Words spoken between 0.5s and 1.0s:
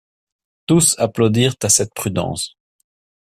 Tous